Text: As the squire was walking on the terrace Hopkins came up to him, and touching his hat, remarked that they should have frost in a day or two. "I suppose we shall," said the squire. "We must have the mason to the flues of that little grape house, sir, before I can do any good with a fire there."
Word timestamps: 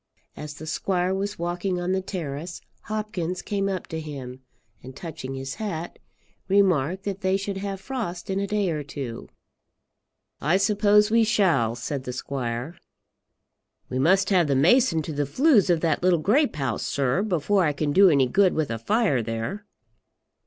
As 0.35 0.55
the 0.55 0.65
squire 0.65 1.13
was 1.13 1.37
walking 1.37 1.79
on 1.79 1.91
the 1.91 2.01
terrace 2.01 2.59
Hopkins 2.85 3.43
came 3.43 3.69
up 3.69 3.85
to 3.85 3.99
him, 3.99 4.39
and 4.81 4.95
touching 4.95 5.35
his 5.35 5.53
hat, 5.61 5.99
remarked 6.47 7.03
that 7.03 7.21
they 7.21 7.37
should 7.37 7.57
have 7.57 7.79
frost 7.79 8.27
in 8.27 8.39
a 8.39 8.47
day 8.47 8.71
or 8.71 8.81
two. 8.81 9.29
"I 10.41 10.57
suppose 10.57 11.11
we 11.11 11.23
shall," 11.23 11.75
said 11.75 12.05
the 12.05 12.13
squire. 12.13 12.79
"We 13.89 13.99
must 13.99 14.31
have 14.31 14.47
the 14.47 14.55
mason 14.55 15.03
to 15.03 15.13
the 15.13 15.27
flues 15.27 15.69
of 15.69 15.81
that 15.81 16.01
little 16.01 16.17
grape 16.17 16.55
house, 16.55 16.81
sir, 16.83 17.21
before 17.21 17.63
I 17.65 17.71
can 17.71 17.93
do 17.93 18.09
any 18.09 18.25
good 18.25 18.53
with 18.53 18.71
a 18.71 18.79
fire 18.79 19.21
there." 19.21 19.67